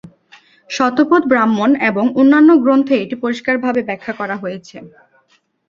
শতপথ 0.69 1.21
ব্রাহ্মণ 1.27 1.69
এবং 1.89 2.05
অন্যান্য 2.15 2.49
গ্রন্থে 2.63 2.95
এটি 3.03 3.15
পরিষ্কার 3.23 3.55
ভাবে 3.63 3.81
ব্যখ্যা 3.89 4.13
করা 4.19 4.35
হয়েছে। 4.43 4.77